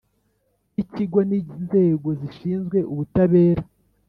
[0.75, 3.63] Y ikigo n inzego zishinzwe ubutabera